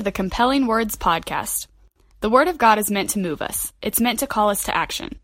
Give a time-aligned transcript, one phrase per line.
[0.00, 1.66] To the Compelling Words Podcast.
[2.22, 4.74] The Word of God is meant to move us, it's meant to call us to
[4.74, 5.18] action.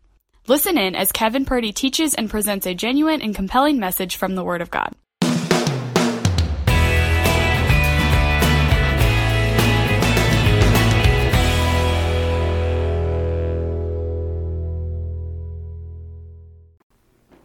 [0.45, 4.43] Listen in as Kevin Purdy teaches and presents a genuine and compelling message from the
[4.43, 4.93] Word of God.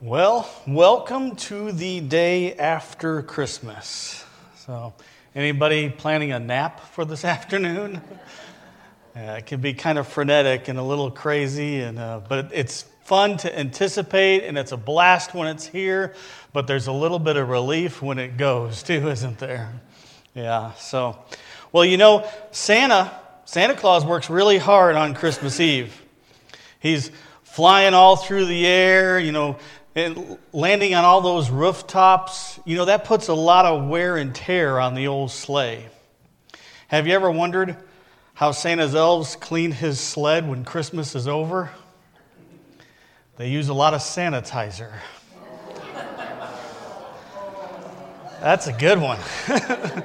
[0.02, 4.22] Well, welcome to the day after Christmas.
[4.56, 4.92] So,
[5.34, 8.02] Anybody planning a nap for this afternoon?
[9.14, 13.38] It can be kind of frenetic and a little crazy, and, uh, but it's fun
[13.38, 16.14] to anticipate, and it's a blast when it's here,
[16.52, 19.72] but there's a little bit of relief when it goes, too, isn't there?
[20.34, 21.18] Yeah, so,
[21.72, 23.10] well, you know, Santa,
[23.46, 25.98] Santa Claus works really hard on Christmas Eve.
[26.78, 27.10] He's
[27.42, 29.56] flying all through the air, you know,
[29.94, 34.34] and landing on all those rooftops, you know, that puts a lot of wear and
[34.34, 35.88] tear on the old sleigh.
[36.88, 37.76] Have you ever wondered
[38.34, 41.70] how Santa's elves clean his sled when Christmas is over?
[43.36, 44.92] They use a lot of sanitizer.
[48.40, 49.18] That's a good one.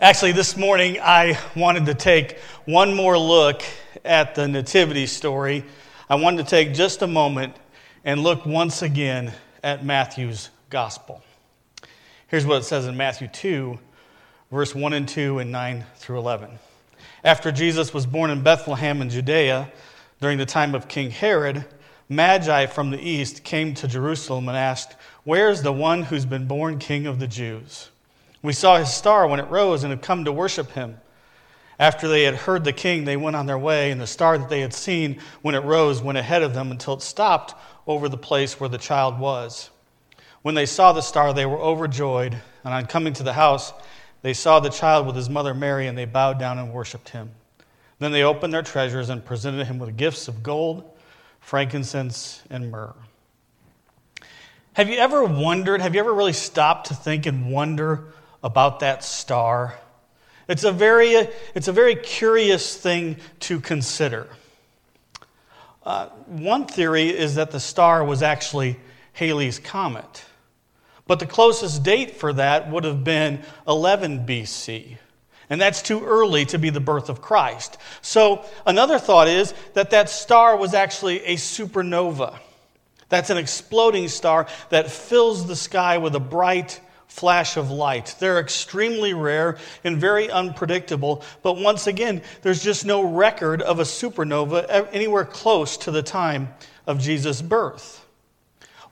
[0.00, 3.62] Actually, this morning I wanted to take one more look
[4.04, 5.64] at the Nativity story
[6.10, 7.54] I wanted to take just a moment
[8.04, 11.22] and look once again at Matthew's gospel.
[12.26, 13.78] Here's what it says in Matthew 2,
[14.50, 16.50] verse 1 and 2, and 9 through 11.
[17.22, 19.70] After Jesus was born in Bethlehem in Judea
[20.20, 21.64] during the time of King Herod,
[22.08, 26.48] Magi from the east came to Jerusalem and asked, Where is the one who's been
[26.48, 27.88] born king of the Jews?
[28.42, 30.96] We saw his star when it rose and have come to worship him.
[31.80, 34.50] After they had heard the king, they went on their way, and the star that
[34.50, 37.54] they had seen when it rose went ahead of them until it stopped
[37.86, 39.70] over the place where the child was.
[40.42, 43.72] When they saw the star, they were overjoyed, and on coming to the house,
[44.20, 47.30] they saw the child with his mother Mary, and they bowed down and worshiped him.
[47.98, 50.84] Then they opened their treasures and presented him with gifts of gold,
[51.40, 52.94] frankincense, and myrrh.
[54.74, 59.02] Have you ever wondered, have you ever really stopped to think and wonder about that
[59.02, 59.79] star?
[60.50, 64.26] It's a very, it's a very curious thing to consider.
[65.86, 68.76] Uh, one theory is that the star was actually
[69.12, 70.24] Halley's Comet.
[71.06, 74.96] But the closest date for that would have been 11 BC.
[75.48, 77.78] And that's too early to be the birth of Christ.
[78.02, 82.36] So another thought is that that star was actually a supernova.
[83.08, 88.14] That's an exploding star that fills the sky with a bright, flash of light.
[88.18, 93.82] They're extremely rare and very unpredictable, but once again, there's just no record of a
[93.82, 96.48] supernova anywhere close to the time
[96.86, 98.06] of Jesus' birth.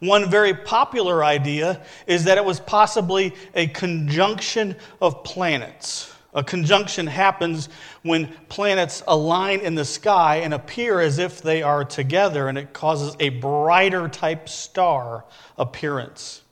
[0.00, 6.12] One very popular idea is that it was possibly a conjunction of planets.
[6.34, 7.68] A conjunction happens
[8.02, 12.72] when planets align in the sky and appear as if they are together, and it
[12.72, 15.24] causes a brighter type star
[15.56, 16.42] appearance.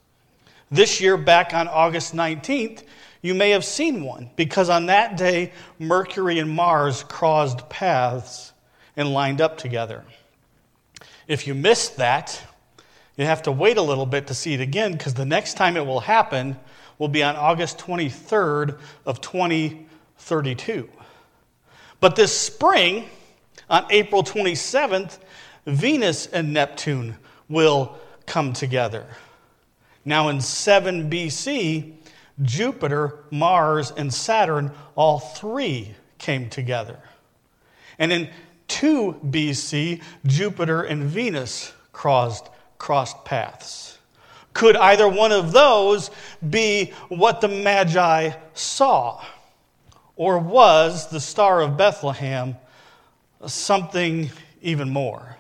[0.71, 2.83] This year, back on August 19th,
[3.23, 8.53] you may have seen one because on that day, Mercury and Mars crossed paths
[8.97, 10.05] and lined up together.
[11.29, 12.41] If you missed that,
[13.17, 15.77] you have to wait a little bit to see it again because the next time
[15.77, 16.59] it will happen
[16.99, 20.89] will be on August 23rd of 2032.
[22.01, 23.09] But this spring,
[23.69, 25.19] on April 27th,
[25.67, 27.17] Venus and Neptune
[27.49, 29.07] will come together.
[30.07, 31.93] Now, in 7 BC,
[32.41, 37.01] Jupiter, Mars, and Saturn, all three came together.
[37.99, 38.31] And in
[38.69, 42.49] 2 BC, Jupiter and Venus crossed,
[42.79, 43.99] crossed paths.
[44.53, 46.11] Could either one of those
[46.49, 49.25] be what the Magi saw?
[50.15, 52.57] Or was the Star of Bethlehem
[53.45, 54.31] something
[54.63, 55.37] even more?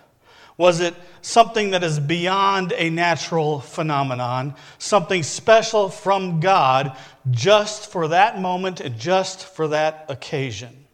[0.58, 6.96] Was it something that is beyond a natural phenomenon, something special from God
[7.30, 10.86] just for that moment and just for that occasion?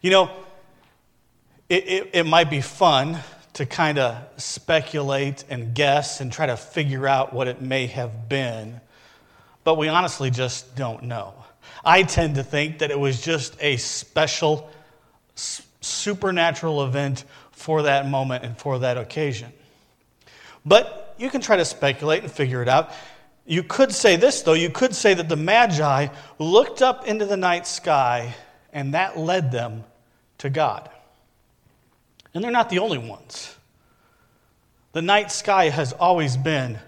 [0.00, 0.30] You know,
[1.68, 3.18] it, it, it might be fun
[3.54, 8.28] to kind of speculate and guess and try to figure out what it may have
[8.28, 8.80] been,
[9.64, 11.34] but we honestly just don't know.
[11.84, 14.70] I tend to think that it was just a special,
[15.80, 17.24] supernatural event
[17.56, 19.50] for that moment and for that occasion.
[20.64, 22.92] But you can try to speculate and figure it out.
[23.46, 24.52] You could say this, though.
[24.52, 26.08] You could say that the Magi
[26.38, 28.34] looked up into the night sky
[28.72, 29.84] and that led them
[30.38, 30.90] to God.
[32.34, 33.56] And they're not the only ones.
[34.92, 36.78] The night sky has always been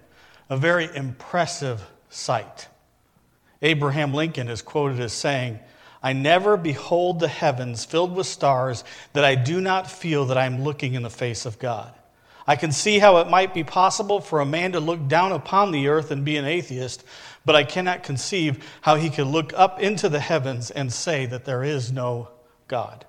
[0.51, 2.69] a very impressive sight.
[3.63, 5.61] Abraham Lincoln is quoted as saying,
[6.03, 10.47] I never behold the heavens filled with stars that I do not feel that I
[10.47, 11.93] am looking in the face of God.
[12.47, 15.71] I can see how it might be possible for a man to look down upon
[15.71, 17.05] the earth and be an atheist,
[17.45, 21.45] but I cannot conceive how he could look up into the heavens and say that
[21.45, 22.31] there is no
[22.67, 23.05] God.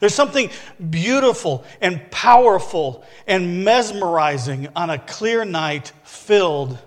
[0.00, 0.50] There's something
[0.90, 6.78] beautiful and powerful and mesmerizing on a clear night filled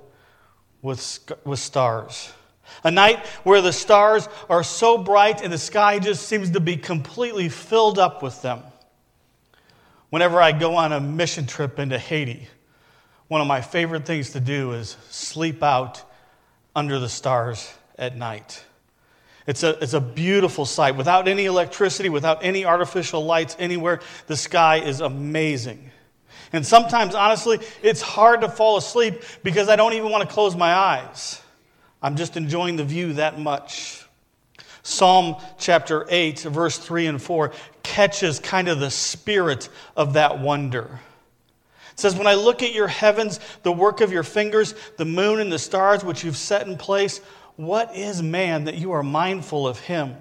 [0.81, 2.31] with, with stars.
[2.83, 6.77] A night where the stars are so bright and the sky just seems to be
[6.77, 8.62] completely filled up with them.
[10.10, 12.48] Whenever I go on a mission trip into Haiti,
[13.27, 16.04] one of my favorite things to do is sleep out
[16.75, 18.63] under the stars at night.
[19.45, 20.95] It's a, it's a beautiful sight.
[20.95, 25.92] Without any electricity, without any artificial lights anywhere, the sky is amazing.
[26.54, 30.56] And sometimes, honestly, it's hard to fall asleep because I don't even want to close
[30.56, 31.42] my eyes.
[32.04, 34.06] I'm just enjoying the view that much.
[34.84, 41.00] Psalm chapter 8, verse 3 and 4 catches kind of the spirit of that wonder.
[41.94, 45.40] It says, When I look at your heavens, the work of your fingers, the moon
[45.40, 47.20] and the stars which you've set in place,
[47.56, 50.18] what is man that you are mindful of him?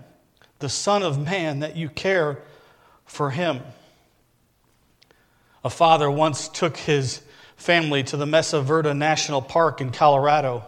[0.61, 2.39] The Son of Man that you care
[3.05, 3.61] for him?
[5.65, 7.23] A father once took his
[7.57, 10.65] family to the Mesa Verde National Park in Colorado.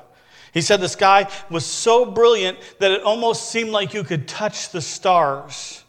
[0.55, 4.71] He said the sky was so brilliant that it almost seemed like you could touch
[4.71, 5.83] the stars.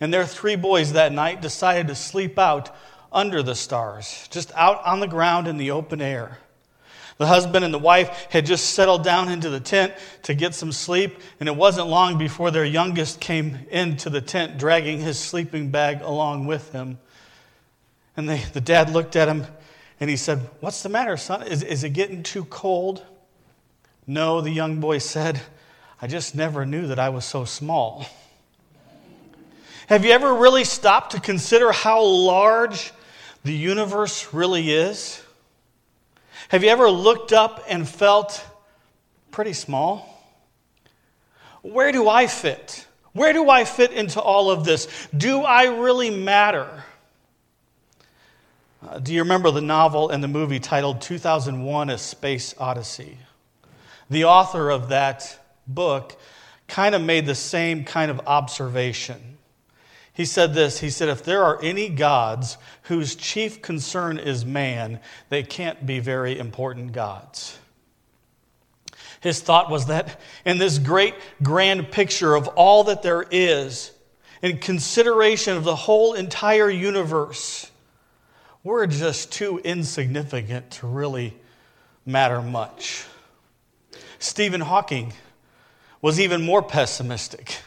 [0.00, 2.74] And their three boys that night decided to sleep out
[3.12, 6.38] under the stars, just out on the ground in the open air.
[7.18, 10.72] The husband and the wife had just settled down into the tent to get some
[10.72, 15.70] sleep, and it wasn't long before their youngest came into the tent dragging his sleeping
[15.70, 16.98] bag along with him.
[18.16, 19.46] And they, the dad looked at him
[20.00, 21.46] and he said, What's the matter, son?
[21.46, 23.04] Is, is it getting too cold?
[24.10, 25.40] No, the young boy said,
[26.02, 28.04] I just never knew that I was so small.
[29.86, 32.92] Have you ever really stopped to consider how large
[33.44, 35.22] the universe really is?
[36.48, 38.44] Have you ever looked up and felt
[39.30, 40.04] pretty small?
[41.62, 42.84] Where do I fit?
[43.12, 44.88] Where do I fit into all of this?
[45.16, 46.82] Do I really matter?
[48.84, 53.16] Uh, do you remember the novel and the movie titled 2001 A Space Odyssey?
[54.10, 56.18] The author of that book
[56.66, 59.38] kind of made the same kind of observation.
[60.12, 65.00] He said this He said, If there are any gods whose chief concern is man,
[65.28, 67.58] they can't be very important gods.
[69.20, 73.92] His thought was that in this great grand picture of all that there is,
[74.42, 77.70] in consideration of the whole entire universe,
[78.64, 81.36] we're just too insignificant to really
[82.06, 83.04] matter much.
[84.20, 85.14] Stephen Hawking
[86.00, 87.58] was even more pessimistic.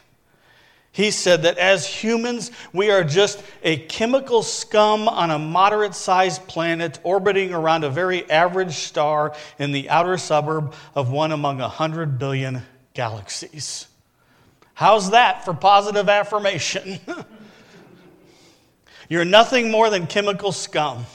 [0.92, 6.48] He said that as humans, we are just a chemical scum on a moderate sized
[6.48, 11.68] planet orbiting around a very average star in the outer suburb of one among a
[11.68, 12.62] hundred billion
[12.94, 13.88] galaxies.
[14.76, 17.00] How's that for positive affirmation?
[19.10, 21.08] You're nothing more than chemical scum.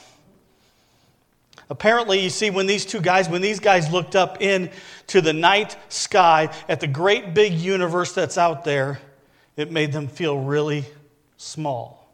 [1.71, 5.77] Apparently, you see, when these two guys, when these guys looked up into the night
[5.89, 9.01] sky at the great big universe that's out there,
[9.57, 10.85] it made them feel really
[11.37, 12.09] small.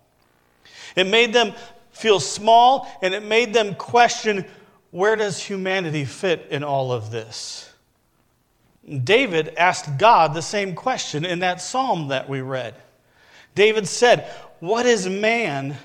[0.96, 1.52] It made them
[1.92, 4.44] feel small and it made them question
[4.90, 7.68] where does humanity fit in all of this?
[9.02, 12.75] David asked God the same question in that psalm that we read.
[13.54, 14.30] David said,
[14.61, 15.76] What is man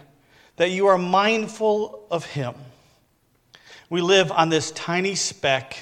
[0.57, 2.53] that you are mindful of him?
[3.89, 5.77] We live on this tiny speck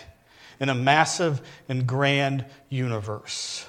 [0.60, 3.66] in a massive and grand universe.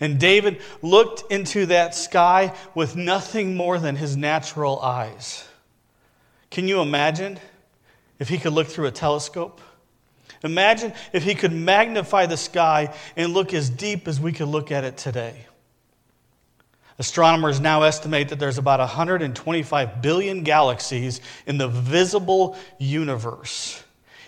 [0.00, 5.46] And David looked into that sky with nothing more than his natural eyes.
[6.50, 7.38] Can you imagine
[8.18, 9.60] if he could look through a telescope?
[10.42, 14.72] Imagine if he could magnify the sky and look as deep as we could look
[14.72, 15.46] at it today.
[16.98, 23.82] Astronomers now estimate that there's about 125 billion galaxies in the visible universe.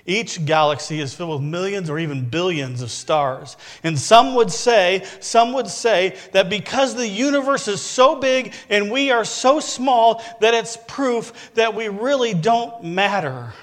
[0.06, 3.56] Each galaxy is filled with millions or even billions of stars.
[3.82, 8.90] And some would say, some would say that because the universe is so big and
[8.90, 13.54] we are so small that it's proof that we really don't matter.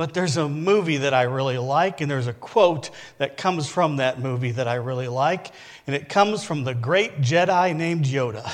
[0.00, 2.88] But there's a movie that I really like, and there's a quote
[3.18, 5.52] that comes from that movie that I really like,
[5.86, 8.50] and it comes from the great Jedi named Yoda.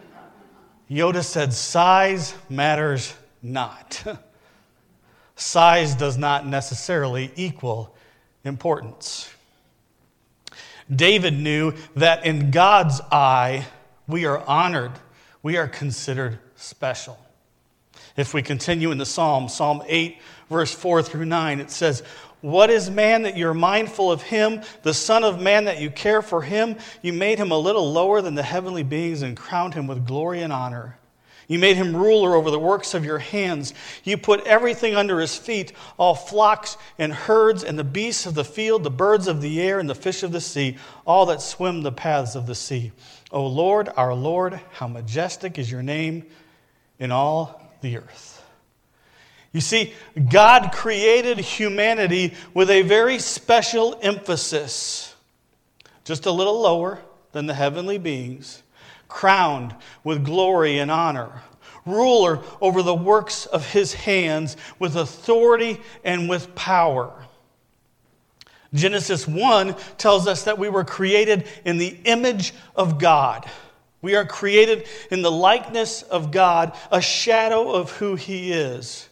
[0.90, 4.04] Yoda said, Size matters not.
[5.34, 7.96] Size does not necessarily equal
[8.44, 9.32] importance.
[10.94, 13.66] David knew that in God's eye,
[14.06, 14.92] we are honored,
[15.42, 17.18] we are considered special.
[18.16, 22.02] If we continue in the Psalm, Psalm 8, verse 4 through 9, it says,
[22.40, 26.22] What is man that you're mindful of him, the Son of Man that you care
[26.22, 26.76] for him?
[27.02, 30.42] You made him a little lower than the heavenly beings and crowned him with glory
[30.42, 30.98] and honor.
[31.50, 33.74] You made him ruler over the works of your hands.
[34.04, 38.44] You put everything under his feet all flocks and herds, and the beasts of the
[38.44, 41.82] field, the birds of the air, and the fish of the sea, all that swim
[41.82, 42.92] the paths of the sea.
[43.32, 46.24] O Lord, our Lord, how majestic is your name
[47.00, 48.42] in all the earth.
[49.52, 49.92] You see,
[50.28, 55.14] God created humanity with a very special emphasis,
[56.04, 57.00] just a little lower
[57.32, 58.62] than the heavenly beings
[59.10, 61.42] crowned with glory and honor,
[61.84, 67.12] ruler over the works of his hands with authority and with power.
[68.72, 73.50] Genesis 1 tells us that we were created in the image of God.
[74.02, 79.08] We are created in the likeness of God, a shadow of who He is.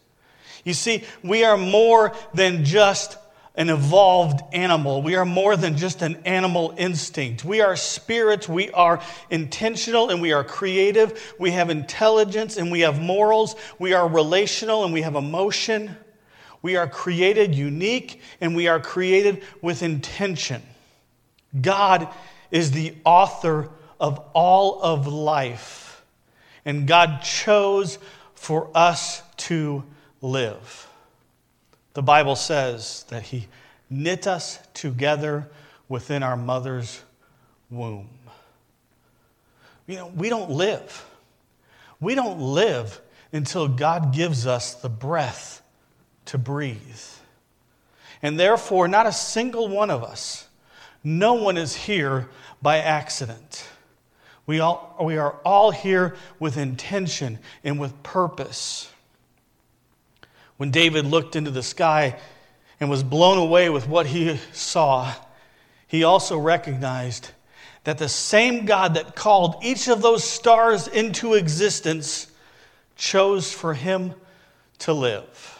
[0.64, 3.16] You see, we are more than just
[3.59, 5.02] an evolved animal.
[5.02, 7.45] We are more than just an animal instinct.
[7.45, 8.49] We are spirits.
[8.49, 11.35] We are intentional and we are creative.
[11.40, 13.57] We have intelligence and we have morals.
[13.80, 15.97] We are relational and we have emotion.
[16.62, 20.62] We are created unique and we are created with intention.
[21.61, 22.09] God
[22.52, 26.05] is the author of all of life,
[26.64, 27.99] and God chose
[28.35, 29.85] for us to
[30.21, 30.88] live.
[31.95, 33.49] The Bible says that He
[33.90, 35.49] knit us together
[35.88, 37.02] within our mother's
[37.71, 38.09] womb.
[39.87, 41.07] You know, we don't live.
[42.00, 43.00] We don't live
[43.33, 45.62] until God gives us the breath
[46.26, 46.78] to breathe.
[48.23, 50.47] And therefore, not a single one of us,
[51.02, 52.28] no one is here
[52.61, 53.67] by accident.
[54.49, 58.90] We, all, we are all here with intention and with purpose.
[60.57, 62.19] When David looked into the sky
[62.81, 65.12] and was blown away with what he saw,
[65.87, 67.31] he also recognized
[67.85, 72.26] that the same God that called each of those stars into existence
[72.97, 74.14] chose for him
[74.78, 75.58] to live.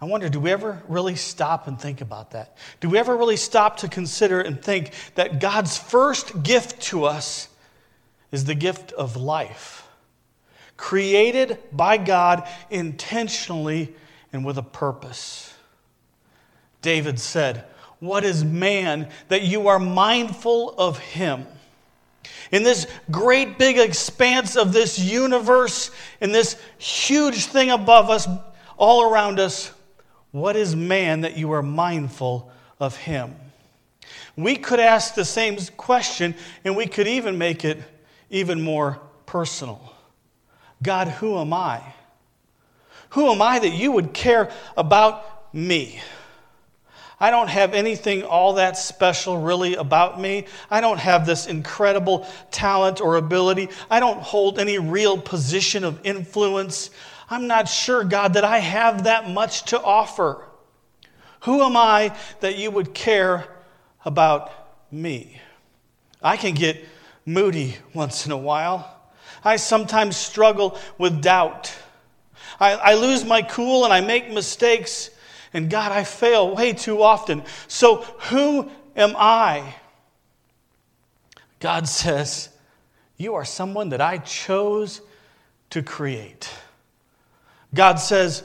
[0.00, 2.56] I wonder, do we ever really stop and think about that?
[2.80, 7.48] Do we ever really stop to consider and think that God's first gift to us
[8.32, 9.80] is the gift of life?
[10.80, 13.94] created by God intentionally
[14.32, 15.52] and with a purpose.
[16.80, 17.66] David said,
[18.00, 21.46] What is man that you are mindful of him?
[22.50, 25.90] In this great big expanse of this universe,
[26.20, 28.26] in this huge thing above us,
[28.78, 29.72] all around us,
[30.32, 33.34] what is man that you are mindful of him?
[34.36, 36.34] We could ask the same question,
[36.64, 37.78] and we could even make it
[38.30, 39.94] even more personal.
[40.82, 41.82] God, who am I?
[43.10, 46.00] Who am I that you would care about me?
[47.22, 50.46] I don't have anything all that special really about me.
[50.70, 53.68] I don't have this incredible talent or ability.
[53.90, 56.90] I don't hold any real position of influence.
[57.30, 60.44] I'm not sure, God, that I have that much to offer.
[61.42, 63.46] Who am I that you would care
[64.04, 64.52] about
[64.90, 65.40] me?
[66.20, 66.84] I can get
[67.24, 69.00] moody once in a while.
[69.44, 71.72] I sometimes struggle with doubt.
[72.58, 75.10] I, I lose my cool and I make mistakes.
[75.54, 77.44] And God, I fail way too often.
[77.68, 79.76] So who am I?
[81.60, 82.48] God says,
[83.16, 85.00] You are someone that I chose
[85.70, 86.50] to create.
[87.74, 88.42] God says,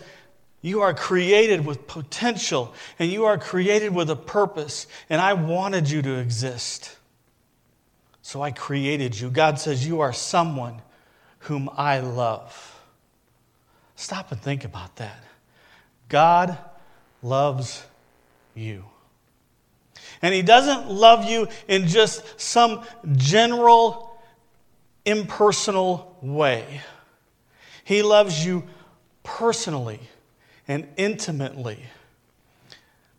[0.61, 5.89] You are created with potential and you are created with a purpose, and I wanted
[5.89, 6.95] you to exist.
[8.21, 9.29] So I created you.
[9.29, 10.81] God says, You are someone
[11.39, 12.79] whom I love.
[13.95, 15.23] Stop and think about that.
[16.09, 16.57] God
[17.21, 17.83] loves
[18.53, 18.83] you.
[20.21, 22.83] And He doesn't love you in just some
[23.15, 24.19] general,
[25.05, 26.81] impersonal way.
[27.83, 28.63] He loves you
[29.25, 29.99] personally
[30.67, 31.79] and intimately.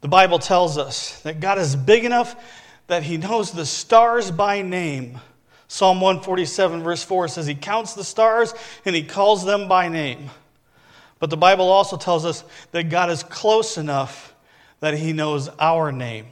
[0.01, 2.37] The Bible tells us that God is big enough
[2.87, 5.21] that He knows the stars by name.
[5.69, 10.31] Psalm 147, verse 4 says, He counts the stars and He calls them by name.
[11.19, 14.35] But the Bible also tells us that God is close enough
[14.81, 16.27] that He knows our name.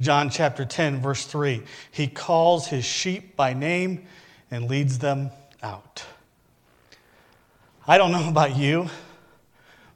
[0.00, 4.06] John chapter 10, verse 3 He calls His sheep by name
[4.50, 5.30] and leads them
[5.62, 6.04] out.
[7.86, 8.88] I don't know about you,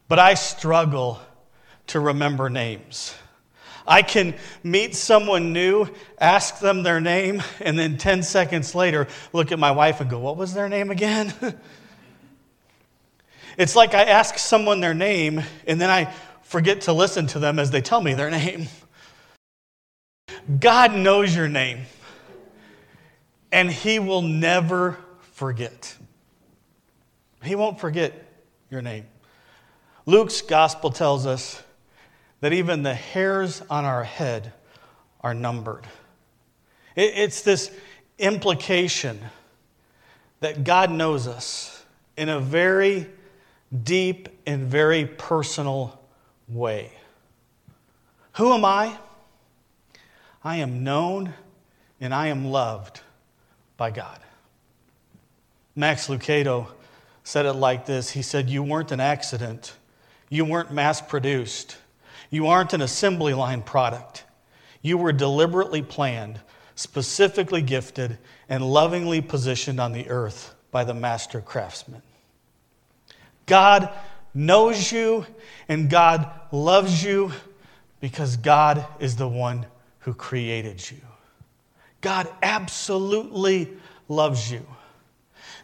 [0.09, 1.21] but I struggle
[1.89, 3.15] to remember names.
[3.87, 9.51] I can meet someone new, ask them their name, and then 10 seconds later look
[9.53, 11.35] at my wife and go, What was their name again?
[13.59, 17.59] it's like I ask someone their name and then I forget to listen to them
[17.59, 18.69] as they tell me their name.
[20.59, 21.81] God knows your name,
[23.51, 24.99] and He will never
[25.33, 25.97] forget.
[27.43, 28.13] He won't forget
[28.71, 29.07] your name.
[30.07, 31.63] Luke's gospel tells us
[32.41, 34.53] that even the hairs on our head
[35.21, 35.87] are numbered.
[36.97, 37.71] It's this
[38.19, 39.21] implication
[40.41, 41.85] that God knows us
[42.17, 43.07] in a very
[43.85, 46.01] deep and very personal
[46.49, 46.91] way.
[48.35, 48.97] Who am I?
[50.43, 51.35] I am known
[52.01, 53.01] and I am loved
[53.77, 54.19] by God.
[55.77, 56.69] Max Lucado
[57.31, 59.75] said it like this He said, You weren't an accident,
[60.29, 61.77] you weren't mass produced,
[62.29, 64.25] you aren't an assembly line product.
[64.83, 66.41] You were deliberately planned,
[66.75, 68.19] specifically gifted,
[68.49, 72.03] and lovingly positioned on the earth by the master craftsman.
[73.47, 73.91] God
[74.33, 75.27] knows you
[75.69, 77.31] and God loves you
[78.01, 79.67] because God is the one
[80.01, 81.01] who created you.
[82.01, 83.69] God absolutely
[84.09, 84.67] loves you.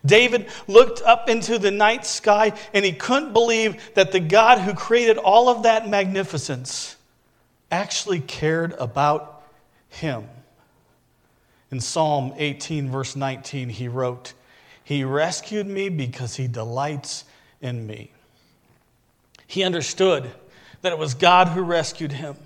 [0.05, 4.75] David looked up into the night sky and he couldn't believe that the God who
[4.75, 6.97] created all of that magnificence
[7.71, 9.43] actually cared about
[9.89, 10.29] him.
[11.71, 14.35] In Psalm 18, verse 19, he wrote,
[14.85, 17.25] He rescued me because he delights
[17.61, 18.13] in me.
[19.47, 20.31] He understood
[20.83, 22.37] that it was God who rescued him.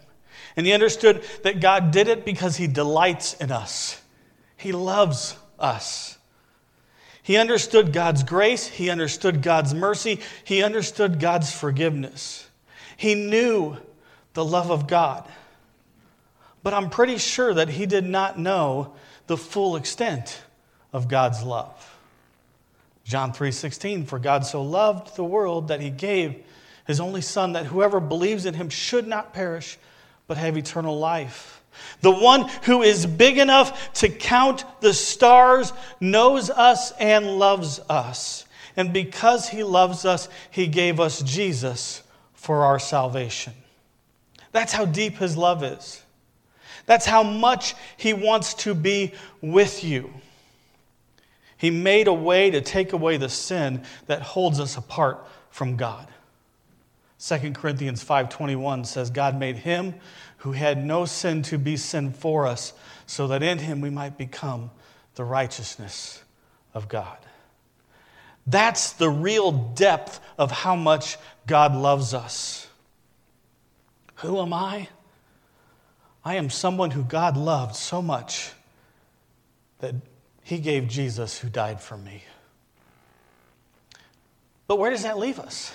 [0.56, 4.00] And he understood that God did it because he delights in us.
[4.56, 6.18] He loves us.
[7.22, 12.48] He understood God's grace, he understood God's mercy, he understood God's forgiveness.
[12.96, 13.76] He knew
[14.34, 15.28] the love of God.
[16.62, 18.94] But I'm pretty sure that he did not know
[19.26, 20.42] the full extent
[20.92, 21.98] of God's love.
[23.04, 26.44] John 3:16 for God so loved the world that he gave
[26.86, 29.78] his only son that whoever believes in him should not perish
[30.26, 31.59] but have eternal life.
[32.00, 38.46] The one who is big enough to count the stars knows us and loves us.
[38.76, 42.02] And because he loves us, he gave us Jesus
[42.34, 43.52] for our salvation.
[44.52, 46.02] That's how deep his love is.
[46.86, 50.12] That's how much he wants to be with you.
[51.56, 56.08] He made a way to take away the sin that holds us apart from God.
[57.18, 59.94] 2 Corinthians 5:21 says God made him
[60.40, 62.72] who had no sin to be sin for us
[63.06, 64.70] so that in him we might become
[65.14, 66.22] the righteousness
[66.72, 67.18] of God.
[68.46, 72.66] That's the real depth of how much God loves us.
[74.16, 74.88] Who am I?
[76.24, 78.52] I am someone who God loved so much
[79.80, 79.94] that
[80.42, 82.24] he gave Jesus who died for me.
[84.66, 85.70] But where does that leave us?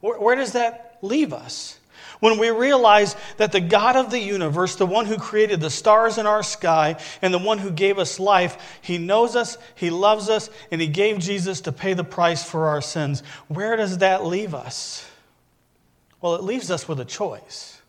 [0.00, 1.79] Where, does that leave us?
[2.20, 6.18] When we realize that the God of the universe, the one who created the stars
[6.18, 10.28] in our sky, and the one who gave us life, he knows us, he loves
[10.28, 13.22] us, and he gave Jesus to pay the price for our sins.
[13.48, 15.10] Where does that leave us?
[16.20, 17.80] Well, it leaves us with a choice.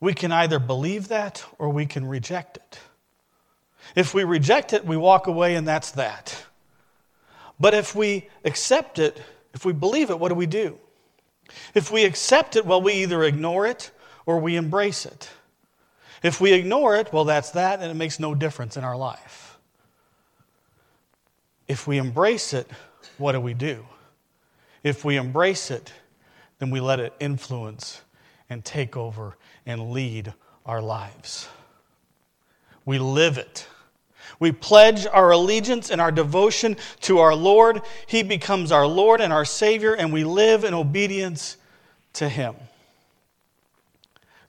[0.00, 2.80] We can either believe that or we can reject it.
[3.94, 6.42] If we reject it, we walk away, and that's that.
[7.60, 9.20] But if we accept it,
[9.52, 10.78] if we believe it, what do we do?
[11.74, 13.90] If we accept it, well, we either ignore it
[14.26, 15.30] or we embrace it.
[16.22, 19.58] If we ignore it, well, that's that, and it makes no difference in our life.
[21.66, 22.70] If we embrace it,
[23.18, 23.86] what do we do?
[24.82, 25.92] If we embrace it,
[26.58, 28.02] then we let it influence
[28.48, 29.36] and take over
[29.66, 30.32] and lead
[30.66, 31.48] our lives.
[32.84, 33.66] We live it.
[34.38, 37.82] We pledge our allegiance and our devotion to our Lord.
[38.06, 41.56] He becomes our Lord and our Savior, and we live in obedience
[42.14, 42.54] to Him.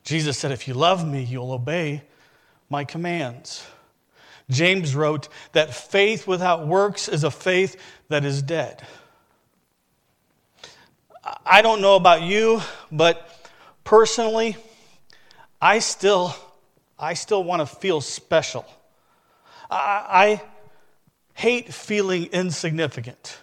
[0.04, 2.04] Jesus said, If you love me, you'll obey
[2.69, 3.65] my commands.
[4.50, 8.86] James wrote that faith without works is a faith that is dead.
[11.46, 13.50] I don't know about you, but
[13.84, 14.58] personally,
[15.62, 16.36] I still,
[17.00, 18.65] I still want to feel special.
[19.76, 20.42] I,
[21.36, 23.38] hate feeling insignificant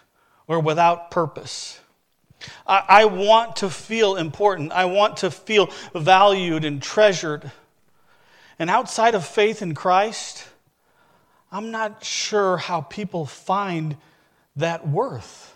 [0.47, 1.79] or without purpose.
[2.65, 4.71] I, I want to feel important.
[4.71, 7.51] I want to feel valued and treasured.
[8.57, 10.47] And outside of faith in Christ,
[11.51, 13.97] I'm not sure how people find
[14.55, 15.53] that worth.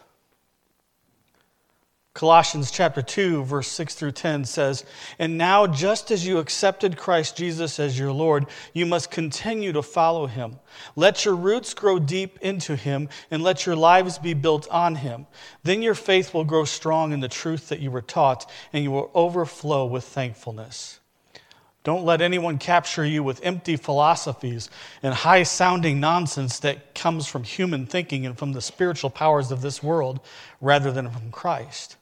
[2.15, 4.85] Colossians chapter 2, verse 6 through 10 says,
[5.19, 9.81] And now, just as you accepted Christ Jesus as your Lord, you must continue to
[9.81, 10.59] follow him.
[10.95, 15.27] Let your roots grow deep into him, and let your lives be built on him.
[15.63, 18.91] Then your faith will grow strong in the truth that you were taught, and you
[18.91, 21.01] will overflow with thankfulness.
[21.83, 24.69] Don't let anyone capture you with empty philosophies
[25.03, 29.61] and high sounding nonsense that comes from human thinking and from the spiritual powers of
[29.61, 30.21] this world
[30.61, 31.97] rather than from Christ.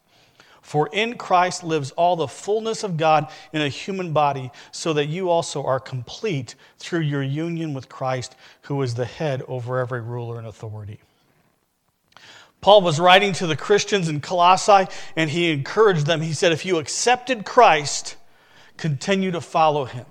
[0.63, 5.07] For in Christ lives all the fullness of God in a human body, so that
[5.07, 10.01] you also are complete through your union with Christ, who is the head over every
[10.01, 10.99] ruler and authority.
[12.61, 16.21] Paul was writing to the Christians in Colossae, and he encouraged them.
[16.21, 18.15] He said, If you accepted Christ,
[18.77, 20.05] continue to follow him.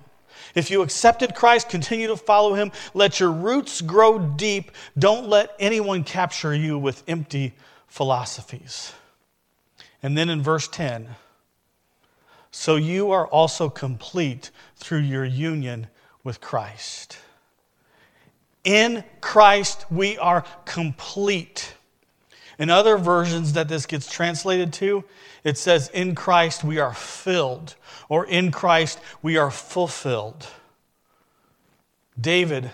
[0.53, 2.71] If you accepted Christ, continue to follow him.
[2.93, 4.71] Let your roots grow deep.
[4.97, 7.53] Don't let anyone capture you with empty
[7.87, 8.93] philosophies.
[10.03, 11.15] And then in verse 10,
[12.51, 15.87] so you are also complete through your union
[16.23, 17.17] with Christ.
[18.63, 21.73] In Christ, we are complete.
[22.59, 25.03] In other versions that this gets translated to,
[25.43, 27.75] it says, In Christ we are filled,
[28.07, 30.47] or in Christ we are fulfilled.
[32.19, 32.71] David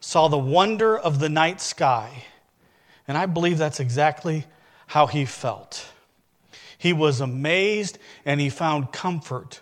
[0.00, 2.24] saw the wonder of the night sky,
[3.06, 4.46] and I believe that's exactly
[4.86, 5.92] how he felt.
[6.86, 9.60] He was amazed and he found comfort,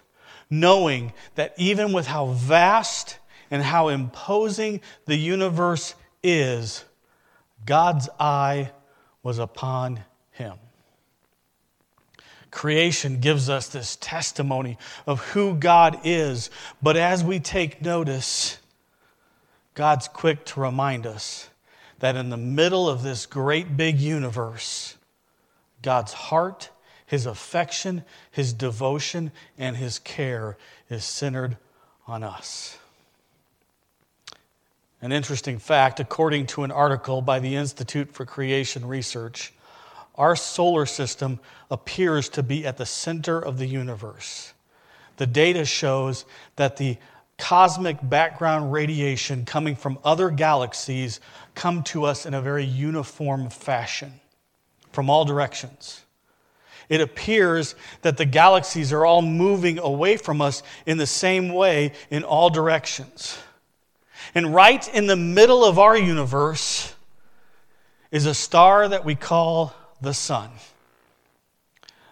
[0.50, 3.16] knowing that even with how vast
[3.50, 6.84] and how imposing the universe is,
[7.64, 8.72] God's eye
[9.22, 10.00] was upon
[10.32, 10.58] him.
[12.50, 16.50] Creation gives us this testimony of who God is,
[16.82, 18.58] but as we take notice,
[19.72, 21.48] God's quick to remind us
[22.00, 24.98] that in the middle of this great big universe,
[25.80, 26.68] God's heart
[27.06, 30.56] his affection, his devotion, and his care
[30.88, 31.56] is centered
[32.06, 32.78] on us.
[35.02, 39.52] An interesting fact according to an article by the Institute for Creation Research,
[40.14, 41.40] our solar system
[41.70, 44.54] appears to be at the center of the universe.
[45.16, 46.24] The data shows
[46.56, 46.96] that the
[47.36, 51.20] cosmic background radiation coming from other galaxies
[51.54, 54.20] come to us in a very uniform fashion
[54.92, 56.03] from all directions
[56.88, 61.92] it appears that the galaxies are all moving away from us in the same way
[62.10, 63.38] in all directions.
[64.34, 66.94] And right in the middle of our universe
[68.10, 70.50] is a star that we call the sun.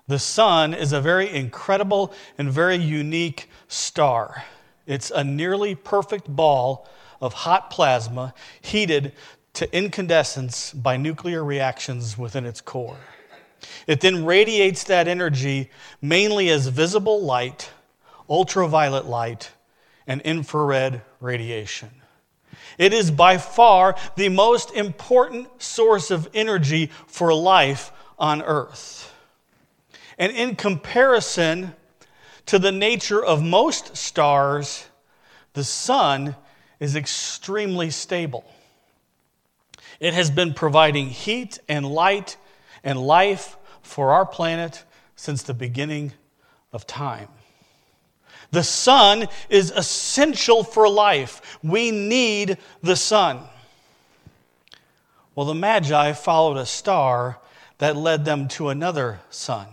[0.08, 4.44] The sun is a very incredible and very unique star.
[4.87, 6.88] It's a nearly perfect ball
[7.20, 9.12] of hot plasma heated
[9.54, 12.98] to incandescence by nuclear reactions within its core.
[13.87, 15.70] It then radiates that energy
[16.01, 17.70] mainly as visible light,
[18.29, 19.51] ultraviolet light,
[20.07, 21.90] and infrared radiation.
[22.79, 29.12] It is by far the most important source of energy for life on Earth.
[30.18, 31.75] And in comparison
[32.46, 34.87] to the nature of most stars,
[35.55, 36.37] the sun
[36.81, 38.44] is extremely stable.
[40.01, 42.37] It has been providing heat and light
[42.85, 44.85] and life for our planet
[45.16, 46.12] since the beginning
[46.73, 47.29] of time.
[48.51, 51.59] The sun is essential for life.
[51.62, 53.40] We need the sun.
[55.35, 57.38] Well, the Magi followed a star
[57.79, 59.66] that led them to another sun.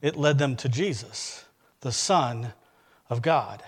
[0.00, 1.44] It led them to Jesus,
[1.80, 2.52] the Son
[3.10, 3.62] of God.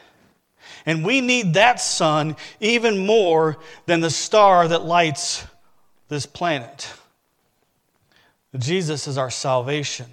[0.87, 5.45] And we need that sun even more than the star that lights
[6.09, 6.93] this planet.
[8.57, 10.07] Jesus is our salvation,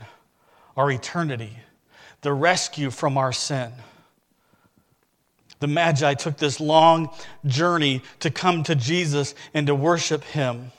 [0.76, 1.58] our eternity,
[2.22, 3.72] the rescue from our sin.
[5.60, 7.10] The Magi took this long
[7.46, 10.72] journey to come to Jesus and to worship him.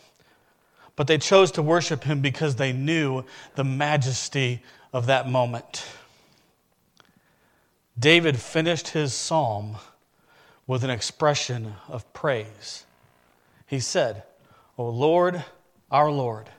[0.97, 5.87] But they chose to worship him because they knew the majesty of that moment.
[7.99, 9.77] David finished his psalm
[10.67, 12.85] with an expression of praise.
[13.67, 14.23] He said,
[14.77, 15.45] O Lord,
[15.91, 16.51] our Lord,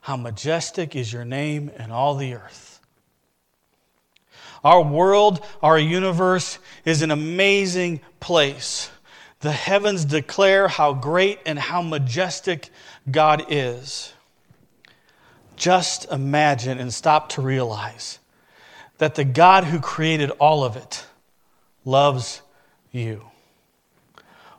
[0.00, 2.80] how majestic is your name in all the earth.
[4.62, 8.90] Our world, our universe is an amazing place.
[9.40, 12.68] The heavens declare how great and how majestic
[13.10, 14.12] God is.
[15.56, 18.18] Just imagine and stop to realize
[18.98, 21.06] that the God who created all of it
[21.84, 22.42] loves
[22.92, 23.24] you.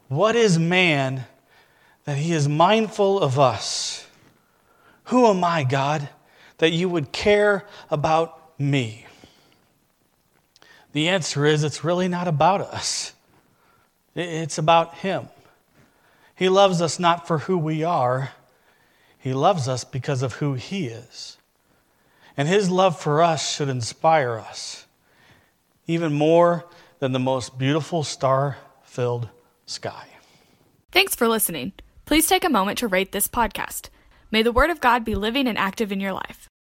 [0.08, 1.26] What is man
[2.06, 4.08] that he is mindful of us?
[5.12, 6.08] Who am I, God,
[6.60, 9.06] that you would care about me?
[10.94, 13.12] The answer is it's really not about us,
[14.16, 15.28] it's about Him.
[16.34, 18.32] He loves us not for who we are,
[19.20, 21.38] He loves us because of who He is.
[22.38, 24.86] And His love for us should inspire us,
[25.88, 26.66] even more
[27.00, 29.28] than the most beautiful star filled
[29.66, 30.08] sky.
[30.94, 31.74] Thanks for listening.
[32.06, 33.90] Please take a moment to rate this podcast.
[34.32, 36.51] May the Word of God be living and active in your life.